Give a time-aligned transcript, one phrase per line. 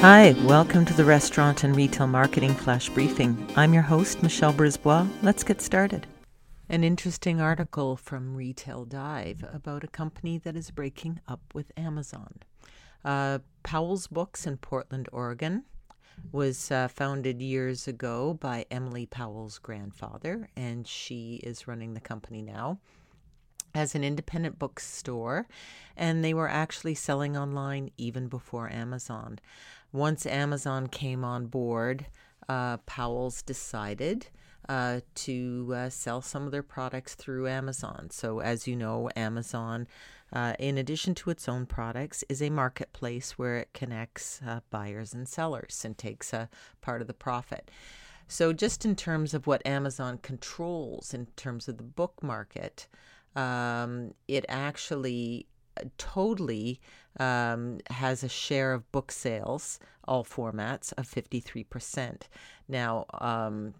[0.00, 3.46] Hi, welcome to the Restaurant and Retail Marketing Flash Briefing.
[3.54, 5.06] I'm your host, Michelle Brisbois.
[5.20, 6.06] Let's get started.
[6.70, 12.38] An interesting article from Retail Dive about a company that is breaking up with Amazon.
[13.04, 15.64] Uh, Powell's Books in Portland, Oregon
[16.32, 22.40] was uh, founded years ago by Emily Powell's grandfather, and she is running the company
[22.40, 22.78] now
[23.74, 25.46] as an independent bookstore,
[25.96, 29.38] and they were actually selling online even before Amazon.
[29.92, 32.06] Once Amazon came on board,
[32.48, 34.26] uh, Powell's decided
[34.68, 38.08] uh, to uh, sell some of their products through Amazon.
[38.10, 39.88] So, as you know, Amazon,
[40.32, 45.12] uh, in addition to its own products, is a marketplace where it connects uh, buyers
[45.12, 46.48] and sellers and takes a
[46.80, 47.70] part of the profit.
[48.28, 52.86] So, just in terms of what Amazon controls in terms of the book market,
[53.36, 55.46] um, it actually
[55.98, 56.80] totally
[57.18, 62.22] um, has a share of book sales, all formats, of 53%.
[62.68, 63.74] Now, um,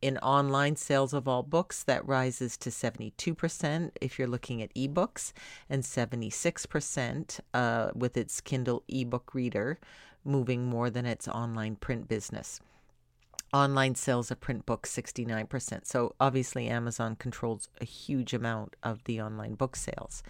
[0.00, 5.32] in online sales of all books, that rises to 72% if you're looking at ebooks,
[5.70, 9.78] and 76% uh, with its Kindle ebook reader,
[10.24, 12.60] moving more than its online print business
[13.52, 15.86] online sales of print books 69%.
[15.86, 20.22] So obviously Amazon controls a huge amount of the online book sales.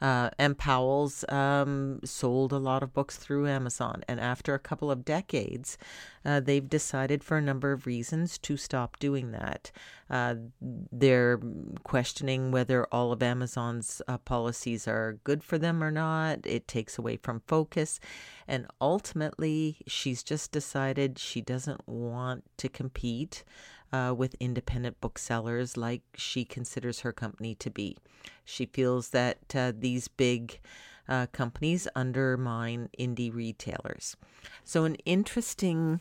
[0.00, 4.02] Uh, and Powell's um, sold a lot of books through Amazon.
[4.08, 5.76] And after a couple of decades,
[6.24, 9.70] uh, they've decided for a number of reasons to stop doing that.
[10.08, 11.40] Uh, they're
[11.84, 16.46] questioning whether all of Amazon's uh, policies are good for them or not.
[16.46, 18.00] It takes away from focus.
[18.48, 23.44] And ultimately, she's just decided she doesn't want to compete
[23.92, 27.96] uh, with independent booksellers like she considers her company to be.
[28.44, 30.60] She feels that uh, these big
[31.08, 34.16] uh, companies undermine indie retailers.
[34.64, 36.00] So, an interesting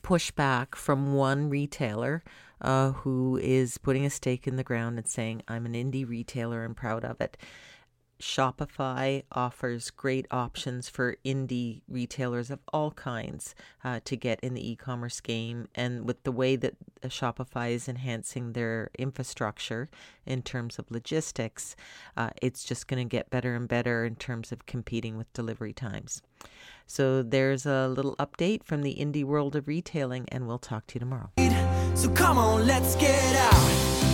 [0.00, 2.22] pushback from one retailer
[2.60, 6.64] uh, who is putting a stake in the ground and saying, I'm an indie retailer
[6.64, 7.36] and proud of it.
[8.20, 14.70] Shopify offers great options for indie retailers of all kinds uh, to get in the
[14.70, 15.66] e commerce game.
[15.74, 16.74] And with the way that
[17.08, 19.88] Shopify is enhancing their infrastructure
[20.26, 21.76] in terms of logistics,
[22.16, 25.72] uh, it's just going to get better and better in terms of competing with delivery
[25.72, 26.22] times.
[26.86, 30.94] So there's a little update from the indie world of retailing, and we'll talk to
[30.96, 31.30] you tomorrow.
[31.94, 34.11] So come on, let's get out.